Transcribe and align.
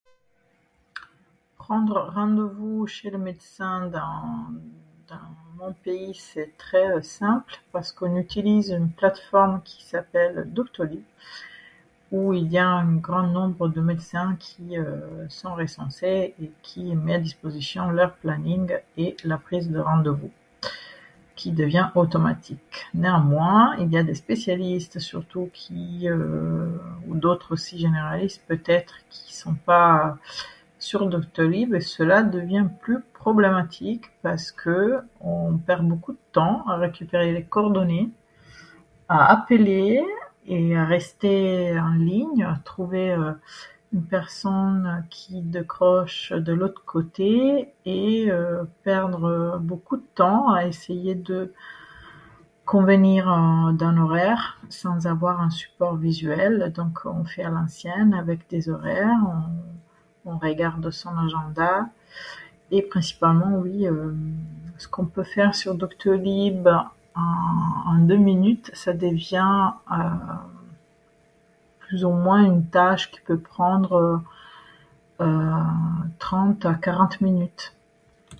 Prendre 1.57 2.09
rendez-vous 2.15 2.87
chez 2.87 3.11
le 3.11 3.17
médecin 3.19 3.87
dans 3.87 3.89
dans, 5.07 5.15
dans 5.15 5.63
mon 5.67 5.73
pays, 5.73 6.15
c'est, 6.19 6.57
très, 6.57 6.91
euh, 6.95 7.01
simple, 7.03 7.53
parce 7.71 7.91
qu'on 7.91 8.15
utilise 8.15 8.71
une 8.71 8.89
plateforme 8.91 9.61
qui 9.63 9.83
s'appelle 9.85 10.45
Doctolib 10.51 11.03
où 12.11 12.33
il 12.33 12.51
y 12.51 12.57
a 12.57 12.67
un 12.67 12.95
grand 12.95 13.23
nombre 13.23 13.67
de 13.69 13.79
médecins 13.79 14.35
qui, 14.39 14.77
euh, 14.77 15.27
sont 15.29 15.53
recensés 15.53 16.33
et 16.41 16.51
qui 16.63 16.95
met 16.95 17.15
à 17.15 17.19
disposition 17.19 17.89
leur 17.91 18.13
planning 18.15 18.73
et 18.97 19.15
leur 19.23 19.39
prise 19.41 19.69
de 19.69 19.79
rendez-vous 19.79 20.31
qui 21.35 21.51
devient 21.51 21.89
automatique. 21.95 22.87
Néanmoins, 22.93 23.75
il 23.79 23.91
y 23.91 23.97
a 23.97 24.03
des 24.03 24.15
spécialistes 24.15 24.99
surtout 24.99 25.49
qui, 25.53 26.07
euhh, 26.09 26.69
ou 27.07 27.15
d'autres 27.15 27.53
aussi 27.53 27.77
généralistes 27.79 28.43
peut-être, 28.47 28.95
qui 29.09 29.35
sont 29.35 29.55
pas 29.55 30.17
sur 30.79 31.07
Doctolib, 31.07 31.75
et 31.75 31.79
cela 31.79 32.23
devient 32.23 32.67
plus 32.81 32.99
problématique, 33.13 34.05
parce 34.23 34.51
que 34.51 35.01
on 35.21 35.55
perd 35.57 35.87
beaucoup 35.87 36.11
de 36.11 36.17
temps 36.31 36.65
à 36.67 36.75
récupérer 36.75 37.31
les 37.31 37.43
coordonnées, 37.43 38.09
à 39.07 39.31
appeler 39.31 40.03
et 40.47 40.75
à 40.75 40.85
rester 40.85 41.79
en 41.79 41.91
ligne, 41.91 42.43
à 42.43 42.57
trouver 42.65 43.15
une 43.93 44.01
personne 44.03 45.05
qui 45.11 45.43
décroche 45.43 46.31
de 46.33 46.51
l'autre 46.51 46.81
côté 46.83 47.71
et, 47.85 48.31
euh, 48.31 48.63
perdre 48.83 49.59
beaucoup 49.61 49.97
de 49.97 50.05
temps 50.15 50.51
à 50.51 50.65
essayer 50.65 51.13
de 51.13 51.53
convenir 52.65 53.25
d'un 53.73 53.97
horaire 53.97 54.57
sans 54.69 55.05
avoir 55.05 55.41
un 55.41 55.51
support 55.51 55.95
visuel, 55.97 56.73
donc 56.75 57.01
on 57.05 57.23
fait 57.23 57.43
à 57.43 57.49
l'ancienne 57.49 58.15
avec 58.15 58.49
des 58.49 58.67
horaires, 58.67 59.19
on 60.25 60.37
regarde 60.39 60.89
son 60.91 61.15
agenda. 61.17 61.87
Et 62.69 62.83
principalement, 62.83 63.55
oui, 63.57 63.85
ce 64.77 64.87
qu'on 64.87 65.05
peut 65.05 65.23
faire 65.23 65.53
sur 65.55 65.73
Doctolib, 65.75 66.69
en 67.15 67.95
deux 67.97 68.15
minutes, 68.17 68.71
ça 68.73 68.93
devient, 68.93 69.71
euh, 69.91 69.95
plus 71.79 72.05
ou 72.05 72.11
moins 72.11 72.41
une 72.45 72.65
tâche 72.67 73.11
qui 73.11 73.19
peut 73.19 73.37
prendre, 73.39 74.23
euh, 75.21 75.21
euh, 75.25 75.63
30 76.19 76.65
à 76.65 76.75
40 76.75 77.19
minutes. 77.19 77.73